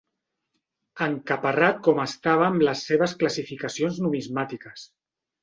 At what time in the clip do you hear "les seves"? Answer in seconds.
2.69-3.15